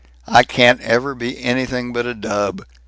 I 0.27 0.41
can't 0.41 0.81
ever 0.81 1.13
be 1.13 1.39
anything 1.43 1.93
but 1.93 2.07
a 2.07 2.15
dub! 2.15 2.63